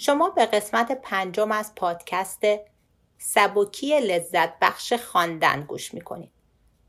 شما 0.00 0.30
به 0.30 0.46
قسمت 0.46 1.00
پنجم 1.02 1.52
از 1.52 1.74
پادکست 1.74 2.42
سبکی 3.18 4.00
لذت 4.00 4.58
بخش 4.58 4.92
خواندن 4.92 5.62
گوش 5.62 5.94
می‌کنید. 5.94 6.30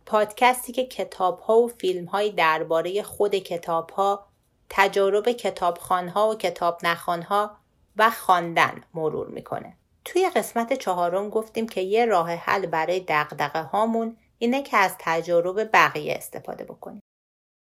پادکستی 0.05 0.71
که 0.71 0.85
کتاب 0.85 1.39
ها 1.39 1.57
و 1.57 1.67
فیلم 1.67 2.05
های 2.05 2.31
درباره 2.31 3.03
خود 3.03 3.35
کتاب 3.35 3.89
ها، 3.89 4.27
تجارب 4.69 5.31
کتابخان 5.31 6.09
ها 6.09 6.29
و 6.29 6.35
کتاب 6.35 6.79
نخوان 6.83 7.21
ها 7.21 7.57
و 7.97 8.09
خواندن 8.09 8.83
مرور 8.93 9.27
می‌کنه. 9.27 9.77
توی 10.05 10.29
قسمت 10.29 10.73
چهارم 10.73 11.29
گفتیم 11.29 11.67
که 11.67 11.81
یه 11.81 12.05
راه 12.05 12.31
حل 12.31 12.65
برای 12.65 12.99
دقدقه 12.99 13.61
هامون 13.61 14.17
اینه 14.37 14.63
که 14.63 14.77
از 14.77 14.95
تجارب 14.99 15.69
بقیه 15.73 16.13
استفاده 16.13 16.63
بکنیم. 16.63 17.01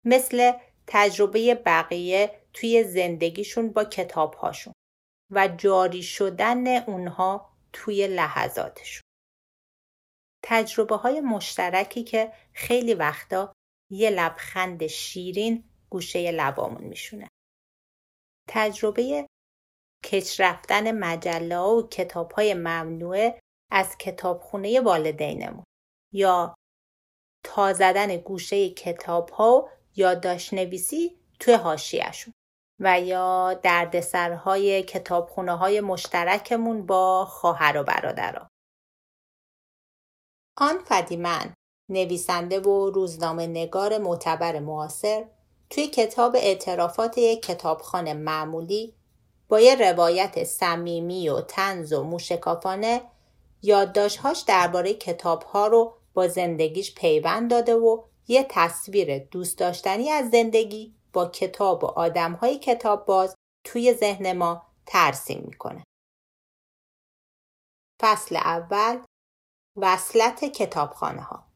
مثل 0.04 0.52
تجربه 0.86 1.54
بقیه 1.54 2.30
توی 2.52 2.84
زندگیشون 2.84 3.72
با 3.72 3.84
کتاب 3.84 4.34
هاشون 4.34 4.72
و 5.30 5.48
جاری 5.48 6.02
شدن 6.02 6.76
اونها 6.76 7.56
توی 7.72 8.06
لحظاتشون. 8.06 9.02
تجربه 10.44 10.96
های 10.96 11.20
مشترکی 11.20 12.04
که 12.04 12.32
خیلی 12.52 12.94
وقتا 12.94 13.52
یه 13.90 14.10
لبخند 14.10 14.86
شیرین 14.86 15.64
گوشه 15.90 16.30
لبامون 16.30 16.84
میشونه. 16.84 17.28
تجربه 18.48 19.26
کچ 20.04 20.40
رفتن 20.40 20.90
مجله 20.90 21.58
و 21.58 21.88
کتاب 21.88 22.32
های 22.32 22.54
ممنوعه 22.54 23.40
از 23.72 23.98
کتابخونه 23.98 24.80
والدینمون 24.80 25.64
یا 26.12 26.54
تا 27.44 27.72
زدن 27.72 28.16
گوشه 28.16 28.70
کتاب 28.70 29.30
ها 29.30 29.58
و 29.58 29.68
یادداشت 29.96 30.54
نویسی 30.54 31.16
توی 31.40 31.54
هاشیشون 31.54 32.34
و 32.80 33.00
یا 33.00 33.54
دردسرهای 33.54 34.82
کتابخونه 34.82 35.56
های 35.56 35.80
مشترکمون 35.80 36.86
با 36.86 37.24
خواهر 37.24 37.76
و 37.76 37.82
برادرها. 37.82 38.48
آن 40.58 40.78
فدیمن 40.78 41.54
نویسنده 41.90 42.60
و 42.60 42.90
روزنامه 42.90 43.46
نگار 43.46 43.98
معتبر 43.98 44.58
معاصر 44.58 45.24
توی 45.70 45.86
کتاب 45.86 46.36
اعترافات 46.36 47.18
یک 47.18 47.42
کتابخانه 47.42 48.14
معمولی 48.14 48.94
با 49.48 49.60
یه 49.60 49.74
روایت 49.90 50.44
صمیمی 50.44 51.28
و 51.28 51.40
تنز 51.40 51.92
و 51.92 52.02
موشکافانه 52.02 53.02
یادداشتهاش 53.62 54.40
درباره 54.40 54.94
کتابها 54.94 55.66
رو 55.66 55.94
با 56.14 56.28
زندگیش 56.28 56.94
پیوند 56.94 57.50
داده 57.50 57.74
و 57.74 58.02
یه 58.28 58.46
تصویر 58.48 59.18
دوست 59.18 59.58
داشتنی 59.58 60.10
از 60.10 60.30
زندگی 60.30 60.95
با 61.16 61.26
کتاب 61.26 61.84
و 61.84 61.86
آدمهای 61.86 62.58
کتاب 62.58 63.06
باز 63.06 63.34
توی 63.64 63.94
ذهن 63.94 64.32
ما 64.32 64.66
ترسیم 64.86 65.44
می‌کنه. 65.46 65.84
فصل 68.00 68.36
اول 68.36 69.04
وصلت 69.76 70.44
کتابخانه 70.44 71.22
ها 71.22 71.46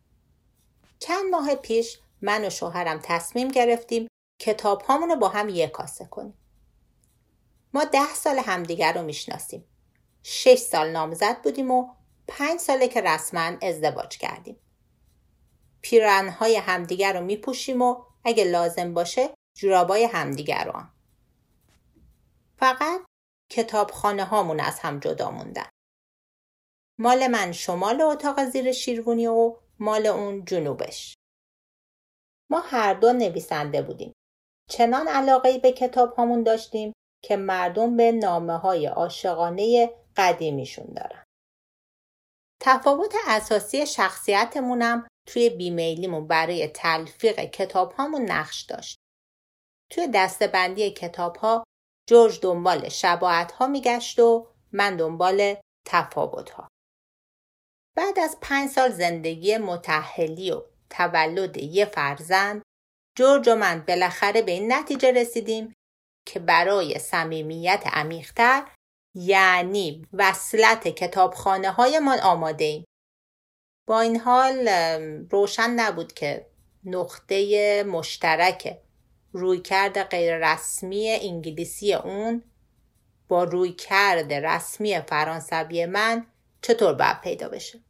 چند 0.98 1.31
ماه 1.31 1.55
پیش 1.55 1.98
من 2.22 2.44
و 2.44 2.50
شوهرم 2.50 3.00
تصمیم 3.03 3.48
گرفتیم 3.48 4.08
کتاب 4.41 4.92
رو 4.92 5.16
با 5.16 5.28
هم 5.28 5.48
یک 5.48 5.70
کاسه 5.70 6.05
کنیم. 6.05 6.38
ما 7.75 7.84
ده 7.84 8.15
سال 8.15 8.38
همدیگر 8.38 8.92
رو 8.92 9.03
می‌شناسیم. 9.03 9.65
شش 10.22 10.59
سال 10.59 10.91
نامزد 10.91 11.42
بودیم 11.42 11.71
و 11.71 11.88
پنج 12.28 12.60
ساله 12.60 12.88
که 12.88 13.00
رسما 13.00 13.56
ازدواج 13.62 14.19
کردیم. 14.19 14.56
پیرنهای 15.81 16.56
همدیگر 16.56 17.12
رو 17.12 17.25
میپوشیم 17.25 17.82
و 17.82 18.03
اگه 18.25 18.44
لازم 18.44 18.94
باشه 18.94 19.34
جورابای 19.60 20.04
همدیگر 20.04 20.65
رو 20.65 20.72
هم. 20.72 20.94
فقط 22.56 23.00
کتابخانه 23.50 24.25
هامون 24.25 24.60
از 24.60 24.81
هم 24.81 25.00
جدا 25.00 25.31
موندن. 25.31 25.69
مال 26.98 27.26
من 27.26 27.53
شمال 27.53 28.00
اتاق 28.00 28.44
زیر 28.44 28.72
شیروانی 28.72 29.26
و 29.26 29.56
مال 29.78 30.06
اون 30.06 30.44
جنوبش. 30.44 31.15
ما 32.50 32.60
هر 32.60 32.94
دو 32.94 33.12
نویسنده 33.12 33.82
بودیم. 33.82 34.12
چنان 34.69 35.09
علاقه 35.09 35.59
به 35.59 35.72
کتاب 35.72 36.15
هامون 36.15 36.42
داشتیم 36.42 36.92
که 37.25 37.37
مردم 37.37 37.97
به 37.97 38.12
نامه 38.12 38.56
های 38.56 38.87
عاشقانه 38.87 39.94
قدیمیشون 40.16 40.87
دارن. 40.87 41.25
تفاوت 42.60 43.15
اساسی 43.28 43.87
شخصیتمونم 43.87 45.09
توی 45.27 45.50
بیمیلیمون 45.50 46.27
برای 46.27 46.69
تلفیق 46.69 47.41
کتاب 47.41 47.92
هامون 47.92 48.22
نقش 48.22 48.62
داشت. 48.62 49.00
توی 49.91 50.09
دستبندی 50.15 50.91
کتاب 50.91 51.37
ها 51.37 51.65
جورج 52.09 52.41
دنبال 52.43 52.89
شباعت 52.89 53.53
ها 53.53 53.67
میگشت 53.67 54.19
و 54.19 54.47
من 54.73 54.97
دنبال 54.97 55.56
تفاوت 55.87 56.51
ها. 56.51 56.69
بعد 57.97 58.19
از 58.19 58.39
پنج 58.41 58.71
سال 58.71 58.91
زندگی 58.91 59.59
متحلی 59.59 60.51
و 60.51 60.62
تولد 60.91 61.56
یه 61.56 61.84
فرزند 61.84 62.62
جورج 63.19 63.49
و 63.49 63.55
من 63.55 63.84
بالاخره 63.89 64.43
به 64.43 64.53
این 64.53 64.73
نتیجه 64.73 65.12
رسیدیم 65.12 65.75
که 66.27 66.41
برای 66.41 66.99
صمیمیت 66.99 67.83
عمیقتر 67.87 68.69
یعنی 69.15 70.07
وصلت 70.12 70.89
کتابخانه 70.89 71.71
های 71.71 71.99
ما 71.99 72.17
آماده 72.22 72.65
ایم. 72.65 72.84
با 73.89 74.01
این 74.01 74.21
حال 74.21 74.69
روشن 75.31 75.71
نبود 75.71 76.12
که 76.12 76.51
نقطه 76.84 77.83
مشترک 77.83 78.81
رویکرد 79.32 80.02
غیر 80.02 80.52
رسمی 80.52 81.10
انگلیسی 81.10 81.94
اون 81.94 82.42
با 83.28 83.44
رویکرد 83.44 84.32
رسمی 84.32 85.00
فرانسوی 85.00 85.86
من 85.86 86.26
چطور 86.62 86.92
باید 86.92 87.20
پیدا 87.20 87.48
بشه؟ 87.48 87.80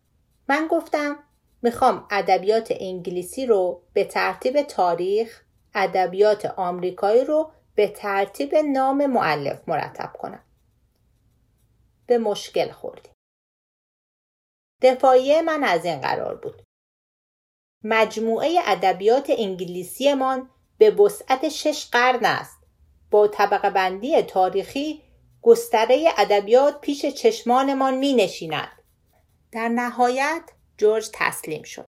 من 0.49 0.69
گفتم 0.71 1.19
می‌خوام 1.63 2.07
ادبیات 2.11 2.69
انگلیسی 2.81 3.47
رو 3.47 3.83
به 3.93 4.05
ترتیب 4.05 4.63
تاریخ 4.63 5.43
ادبیات 5.75 6.47
آمریکایی 6.47 7.25
رو 7.25 7.53
به 7.75 7.89
ترتیب 7.89 8.55
نام 8.57 9.07
معلف 9.07 9.69
مرتب 9.69 10.13
کنم. 10.19 10.45
به 12.07 12.19
مشکل 12.19 12.73
خوردیم. 12.73 13.13
دفاعیه 14.83 15.43
من 15.43 15.65
از 15.65 15.85
این 15.85 16.01
قرار 16.01 16.35
بود. 16.35 16.63
مجموعه 17.85 18.59
ادبیات 18.67 19.31
انگلیسیمان 19.39 20.51
به 20.81 20.91
وسعت 20.91 21.49
شش 21.49 21.89
قرن 21.93 22.25
است 22.25 22.59
با 23.11 23.29
طبقه 23.29 23.71
بندی 23.71 24.23
تاریخی 24.23 25.03
گستره 25.43 26.09
ادبیات 26.19 26.81
پیش 26.81 27.07
چشمانمان 27.07 27.95
می 27.95 28.13
نشیند. 28.13 28.83
در 29.53 29.69
نهایت 29.69 30.43
جورج 30.77 31.09
تسلیم 31.13 31.63
شد. 31.63 31.87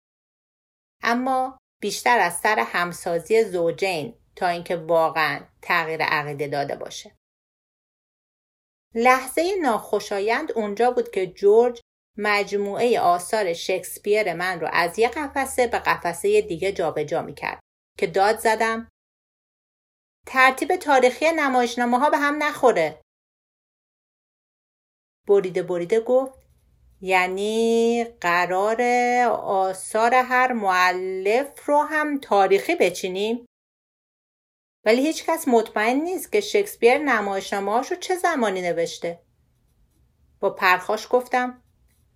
اما 1.04 1.58
بیشتر 1.82 2.20
از 2.20 2.34
سر 2.34 2.60
همسازی 2.60 3.44
زوجین 3.44 4.16
تا 4.36 4.48
اینکه 4.48 4.76
واقعا 4.76 5.40
تغییر 5.62 6.04
عقیده 6.04 6.48
داده 6.48 6.76
باشه. 6.76 7.16
لحظه 8.96 9.56
ناخوشایند 9.62 10.52
اونجا 10.52 10.92
بود 10.92 11.12
که 11.12 11.28
جورج 11.28 11.82
مجموعه 12.18 13.00
آثار 13.00 13.54
شکسپیر 13.54 14.34
من 14.34 14.60
رو 14.60 14.70
از 14.72 15.00
یک 15.00 15.12
قفسه 15.12 15.68
به 15.68 15.80
قفسه 15.80 16.42
دیگه 16.42 16.72
جابجا 16.72 17.04
جا 17.04 17.22
می‌کرد 17.22 17.65
که 17.98 18.08
داد 18.08 18.40
زدم. 18.40 18.92
ترتیب 20.28 20.76
تاریخی 20.76 21.32
نمایشنامه 21.32 22.00
ها 22.00 22.10
به 22.10 22.18
هم 22.18 22.44
نخوره. 22.44 23.02
بریده 25.28 25.64
بریده 25.64 26.00
گفت 26.00 26.40
یعنی 27.02 28.04
قرار 28.22 28.82
آثار 29.32 30.14
هر 30.14 30.54
معلف 30.54 31.66
رو 31.66 31.82
هم 31.82 32.20
تاریخی 32.20 32.76
بچینیم. 32.76 33.46
ولی 34.86 35.02
هیچ 35.02 35.26
کس 35.26 35.48
مطمئن 35.48 35.96
نیست 35.96 36.32
که 36.32 36.42
شکسپیر 36.42 36.98
نمایشنامه 36.98 37.90
رو 37.90 37.96
چه 37.96 38.16
زمانی 38.16 38.62
نوشته. 38.62 39.22
با 40.40 40.50
پرخاش 40.50 41.08
گفتم 41.12 41.64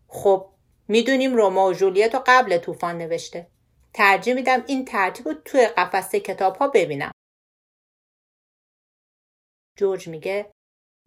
خب 0.07 0.49
می‌دونیم 0.87 1.35
روما 1.35 1.65
و 1.67 1.73
جولیت 1.73 2.15
رو 2.15 2.23
قبل 2.25 2.57
طوفان 2.57 2.97
نوشته. 2.97 3.47
ترجیح 3.93 4.33
میدم 4.33 4.63
این 4.67 4.85
ترتیب 4.85 5.27
رو 5.27 5.33
توی 5.33 5.67
قفسه 5.67 6.19
کتاب 6.19 6.55
ها 6.55 6.67
ببینم. 6.67 7.11
جورج 9.77 10.07
میگه 10.07 10.51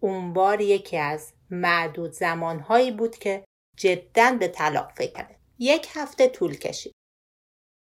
اون 0.01 0.33
بار 0.33 0.61
یکی 0.61 0.97
از 0.97 1.33
معدود 1.51 2.13
زمانهایی 2.13 2.91
بود 2.91 3.17
که 3.17 3.45
جدا 3.77 4.37
به 4.41 4.49
طلاق 4.49 4.93
فکر 4.93 5.13
کرده. 5.13 5.39
یک 5.59 5.89
هفته 5.95 6.29
طول 6.29 6.55
کشید. 6.57 6.93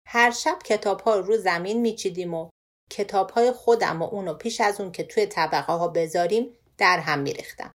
هر 0.07 0.31
شب 0.31 0.59
کتاب 0.65 1.01
ها 1.01 1.15
رو 1.15 1.37
زمین 1.37 1.81
میچیدیم 1.81 2.33
و 2.33 2.49
کتاب 2.91 3.29
های 3.29 3.51
خودم 3.51 4.01
و 4.01 4.05
اونو 4.05 4.33
پیش 4.33 4.61
از 4.61 4.81
اون 4.81 4.91
که 4.91 5.03
توی 5.03 5.25
طبقه 5.25 5.73
ها 5.73 5.87
بذاریم 5.87 6.57
در 6.77 6.99
هم 6.99 7.19
میریختم. 7.19 7.71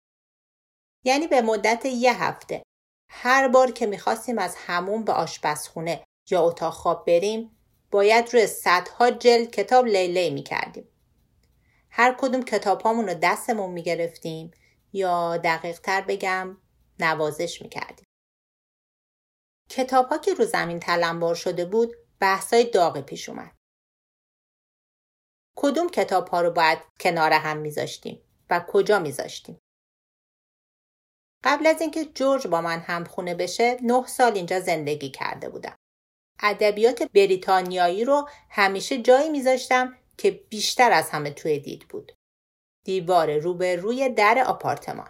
یعنی 1.05 1.27
به 1.27 1.41
مدت 1.41 1.85
یه 1.85 2.23
هفته. 2.23 2.63
هر 3.11 3.47
بار 3.47 3.71
که 3.71 3.85
می‌خواستیم 3.85 4.37
از 4.37 4.55
همون 4.57 5.03
به 5.03 5.11
آشپزخونه 5.11 6.03
یا 6.31 6.41
اتاق 6.41 6.73
خواب 6.73 7.05
بریم 7.05 7.57
باید 7.91 8.33
روی 8.33 8.47
صدها 8.47 9.11
جلد 9.11 9.51
کتاب 9.51 9.85
لیلی 9.85 10.29
می‌کردیم 10.29 10.87
هر 11.89 12.15
کدوم 12.19 12.43
کتاب 12.43 12.87
رو 12.87 13.13
دستمون 13.13 13.71
می‌گرفتیم 13.71 14.51
یا 14.93 15.37
دقیق 15.37 15.79
تر 15.79 16.01
بگم 16.01 16.57
نوازش 16.99 17.61
می‌کردیم. 17.61 18.05
کتاب 19.69 20.09
ها 20.09 20.17
که 20.17 20.33
رو 20.33 20.45
زمین 20.45 20.79
تلمبار 20.79 21.35
شده 21.35 21.65
بود 21.65 21.95
بحثای 22.19 22.63
داغ 22.63 23.01
پیش 23.01 23.29
اومد. 23.29 23.55
کدوم 25.57 25.89
کتاب 25.89 26.27
ها 26.27 26.41
رو 26.41 26.51
باید 26.51 26.79
کنار 26.99 27.33
هم 27.33 27.57
میذاشتیم 27.57 28.21
و 28.49 28.65
کجا 28.67 28.99
میذاشتیم؟ 28.99 29.59
قبل 31.43 31.67
از 31.67 31.81
اینکه 31.81 32.05
جورج 32.05 32.47
با 32.47 32.61
من 32.61 32.79
همخونه 32.79 33.35
بشه 33.35 33.77
نه 33.81 34.07
سال 34.07 34.33
اینجا 34.33 34.59
زندگی 34.59 35.09
کرده 35.09 35.49
بودم. 35.49 35.78
ادبیات 36.43 37.03
بریتانیایی 37.03 38.05
رو 38.05 38.29
همیشه 38.49 39.01
جایی 39.01 39.29
میذاشتم 39.29 39.97
که 40.17 40.31
بیشتر 40.31 40.91
از 40.91 41.09
همه 41.09 41.31
توی 41.31 41.59
دید 41.59 41.87
بود. 41.87 42.11
دیوار 42.85 43.37
روبروی 43.37 44.09
در 44.09 44.43
آپارتمان. 44.47 45.09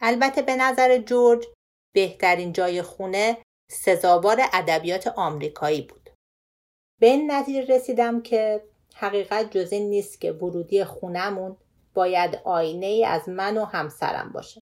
البته 0.00 0.42
به 0.42 0.56
نظر 0.56 0.98
جورج 0.98 1.46
بهترین 1.94 2.52
جای 2.52 2.82
خونه 2.82 3.38
سزاوار 3.70 4.40
ادبیات 4.52 5.06
آمریکایی 5.06 5.82
بود. 5.82 6.10
به 7.00 7.06
این 7.06 7.30
نتیجه 7.30 7.74
رسیدم 7.74 8.22
که 8.22 8.64
حقیقت 8.94 9.50
جز 9.58 9.72
این 9.72 9.90
نیست 9.90 10.20
که 10.20 10.32
ورودی 10.32 10.84
خونمون 10.84 11.56
باید 11.94 12.40
آینه 12.44 12.86
ای 12.86 13.04
از 13.04 13.28
من 13.28 13.56
و 13.56 13.64
همسرم 13.64 14.32
باشه. 14.32 14.60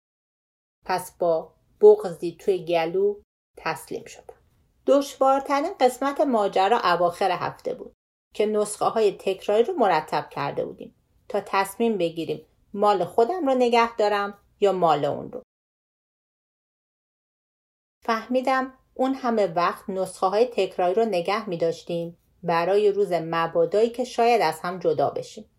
پس 0.87 1.12
با 1.19 1.55
بغزی 1.81 2.37
توی 2.40 2.64
گلو 2.64 3.20
تسلیم 3.56 4.05
شدم. 4.05 4.44
دشوارترین 4.86 5.75
قسمت 5.81 6.20
ماجرا 6.20 6.81
اواخر 6.84 7.31
هفته 7.31 7.75
بود 7.75 7.94
که 8.34 8.46
نسخه 8.46 8.84
های 8.84 9.12
تکراری 9.12 9.64
رو 9.64 9.75
مرتب 9.75 10.31
کرده 10.31 10.64
بودیم 10.64 10.94
تا 11.28 11.40
تصمیم 11.46 11.98
بگیریم 11.98 12.46
مال 12.75 13.04
خودم 13.04 13.46
رو 13.46 13.54
نگه 13.54 13.96
دارم 13.96 14.38
یا 14.60 14.72
مال 14.72 15.04
اون 15.04 15.32
رو. 15.32 15.42
فهمیدم 18.04 18.72
اون 18.94 19.14
همه 19.14 19.46
وقت 19.46 19.90
نسخه 19.90 20.26
های 20.26 20.46
تکراری 20.46 20.94
رو 20.94 21.04
نگه 21.04 21.48
می 21.48 21.56
داشتیم 21.56 22.19
برای 22.42 22.92
روز 22.92 23.12
مبادایی 23.12 23.90
که 23.90 24.04
شاید 24.04 24.42
از 24.42 24.60
هم 24.60 24.78
جدا 24.78 25.10
بشیم. 25.10 25.50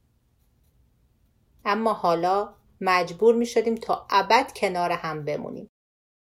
اما 1.66 1.94
حالا 1.94 2.54
مجبور 2.81 3.36
می 3.36 3.45
شدیم 3.45 3.75
تا 3.75 4.07
ابد 4.10 4.51
کنار 4.56 4.92
هم 4.92 5.25
بمونیم 5.25 5.69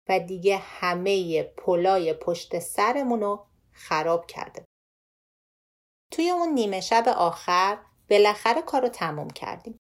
و 0.09 0.19
دیگه 0.19 0.57
همه 0.57 1.43
پلای 1.43 2.15
پشت 2.15 2.59
سرمون 2.59 3.21
رو 3.21 3.47
خراب 3.73 4.27
کرده. 4.27 4.65
توی 6.13 6.31
اون 6.31 6.49
نیمه 6.49 6.81
شب 6.81 7.09
آخر 7.09 7.79
بالاخره 8.11 8.63
کار 8.63 8.83
رو 8.83 8.89
تموم 8.89 9.31
کردیم. 9.31 9.79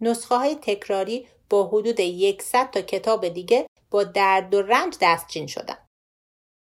نسخه 0.00 0.36
های 0.36 0.54
تکراری 0.54 1.28
با 1.50 1.66
حدود 1.66 2.00
100 2.40 2.70
تا 2.70 2.80
کتاب 2.82 3.28
دیگه 3.28 3.66
با 3.90 4.04
درد 4.04 4.54
و 4.54 4.62
رنج 4.62 4.96
دستچین 5.00 5.46
شدن. 5.46 5.86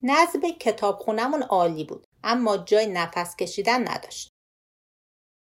نظم 0.04 0.42
کتابخونمون 0.60 1.44
عالی 1.44 1.84
بود 1.84 2.06
اما 2.24 2.58
جای 2.58 2.88
نفس 2.88 3.36
کشیدن 3.36 3.88
نداشت. 3.88 4.30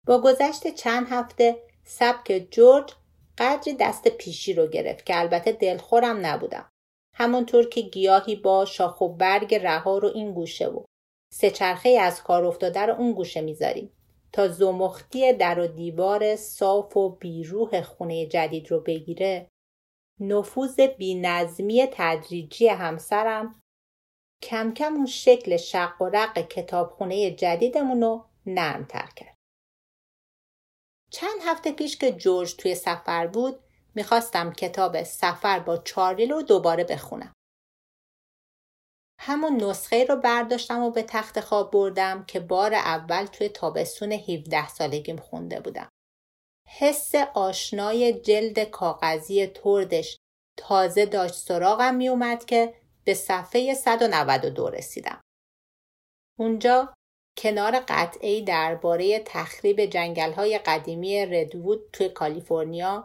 با 0.07 0.21
گذشت 0.21 0.75
چند 0.75 1.07
هفته 1.11 1.63
سبک 1.85 2.49
جورج 2.51 2.93
قدری 3.39 3.75
دست 3.75 4.09
پیشی 4.09 4.55
رو 4.55 4.67
گرفت 4.67 5.07
که 5.07 5.19
البته 5.19 5.53
دلخورم 5.53 6.27
نبودم. 6.27 6.71
همونطور 7.19 7.69
که 7.69 7.81
گیاهی 7.81 8.37
با 8.37 8.65
شاخ 8.65 9.01
و 9.01 9.09
برگ 9.09 9.55
رها 9.55 9.99
رو 9.99 10.09
این 10.15 10.33
گوشه 10.33 10.67
و 10.67 10.85
سه 11.33 11.51
چرخه 11.51 11.89
از 11.89 12.23
کار 12.23 12.45
افتاده 12.45 12.81
رو 12.81 12.95
اون 12.95 13.13
گوشه 13.13 13.41
می‌ذاریم 13.41 13.93
تا 14.33 14.49
زمختی 14.49 15.33
در 15.33 15.59
و 15.59 15.67
دیوار 15.67 16.37
صاف 16.37 16.97
و 16.97 17.11
بیروح 17.11 17.83
خونه 17.83 18.27
جدید 18.27 18.71
رو 18.71 18.81
بگیره 18.81 19.49
نفوذ 20.21 20.81
بینظمی 20.81 21.87
تدریجی 21.93 22.69
همسرم 22.69 23.61
کم 24.43 24.75
کم 24.75 24.95
اون 24.95 25.07
شکل 25.07 25.57
شق 25.57 26.03
و 26.03 26.05
رق 26.05 26.49
کتابخونه 26.49 27.31
جدیدمون 27.31 28.01
رو 28.01 28.25
نرمتر 28.47 29.09
کرد. 29.17 29.37
چند 31.11 31.41
هفته 31.43 31.73
پیش 31.73 31.97
که 31.97 32.13
جورج 32.13 32.57
توی 32.57 32.75
سفر 32.75 33.27
بود 33.27 33.66
می‌خواستم 33.97 34.53
کتاب 34.53 35.03
سفر 35.03 35.59
با 35.59 35.77
چارلی 35.77 36.27
رو 36.27 36.43
دوباره 36.43 36.85
بخونم. 36.85 37.33
همون 39.21 39.57
نسخه 39.57 40.05
رو 40.05 40.17
برداشتم 40.17 40.83
و 40.83 40.91
به 40.91 41.03
تخت 41.03 41.41
خواب 41.41 41.71
بردم 41.71 42.25
که 42.25 42.41
بار 42.41 42.75
اول 42.75 43.27
توی 43.27 43.49
تابستون 43.49 44.13
17 44.13 44.69
سالگیم 44.69 45.17
خونده 45.17 45.61
بودم. 45.61 45.89
حس 46.69 47.15
آشنای 47.35 48.21
جلد 48.21 48.65
کاغذی 48.65 49.47
تردش 49.47 50.17
تازه 50.59 51.07
داشت 51.07 51.35
سراغم 51.35 51.95
میومد 51.95 52.45
که 52.45 52.75
به 53.05 53.15
صفحه 53.15 53.75
192 53.75 54.71
رسیدم. 54.71 55.21
اونجا 56.39 56.95
کنار 57.39 57.81
قطعی 57.89 58.43
درباره 58.43 59.23
تخریب 59.27 59.85
جنگل 59.85 60.33
های 60.33 60.59
قدیمی 60.59 61.27
ردوود 61.27 61.91
توی 61.93 62.09
کالیفرنیا 62.09 63.05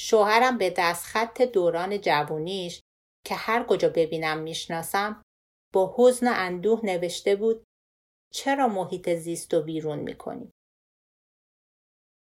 شوهرم 0.00 0.58
به 0.58 0.74
دستخط 0.78 1.42
دوران 1.42 2.00
جوونیش 2.00 2.82
که 3.26 3.34
هر 3.34 3.66
کجا 3.68 3.88
ببینم 3.88 4.38
می‌شناسم 4.38 5.22
با 5.72 5.94
حزن 5.96 6.28
و 6.28 6.32
اندوه 6.34 6.80
نوشته 6.84 7.36
بود 7.36 7.64
چرا 8.32 8.68
محیط 8.68 9.14
زیست 9.14 9.54
و 9.54 9.62
بیرون 9.62 9.98
می‌کنیم؟ 9.98 10.50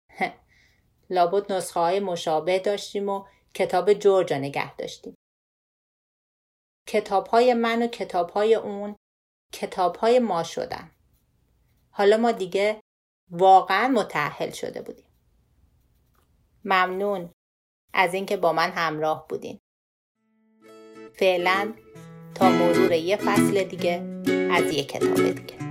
لابد 1.10 1.52
نسخه 1.52 1.80
های 1.80 2.00
مشابه 2.00 2.58
داشتیم 2.58 3.08
و 3.08 3.26
کتاب 3.54 3.92
جورجا 3.92 4.38
نگه 4.38 4.76
داشتیم. 4.76 5.14
کتاب 6.88 7.26
های 7.26 7.54
من 7.54 7.82
و 7.82 7.86
کتاب 7.86 8.30
های 8.30 8.54
اون 8.54 8.96
کتاب 9.52 9.96
های 9.96 10.18
ما 10.18 10.42
شدن. 10.42 10.90
حالا 11.90 12.16
ما 12.16 12.32
دیگه 12.32 12.80
واقعا 13.30 13.88
متحل 13.88 14.50
شده 14.50 14.82
بودیم. 14.82 15.06
ممنون 16.64 17.32
از 17.94 18.14
اینکه 18.14 18.36
با 18.36 18.52
من 18.52 18.70
همراه 18.70 19.26
بودین. 19.28 19.60
فعلا 21.14 21.72
تا 22.34 22.50
مرور 22.50 22.92
یه 22.92 23.16
فصل 23.16 23.64
دیگه 23.64 24.02
از 24.50 24.72
یه 24.72 24.84
کتاب 24.84 25.30
دیگه 25.30 25.61